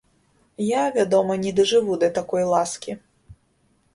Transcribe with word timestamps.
Я, 0.67 0.83
вядома, 0.95 1.33
не 1.43 1.51
дажыву 1.59 1.99
да 2.03 2.09
такой 2.17 2.43
ласкі. 2.53 2.95